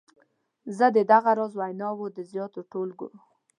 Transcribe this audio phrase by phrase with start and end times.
[0.77, 3.09] زه د دغه راز ویناوو د زیاتو ټولګو.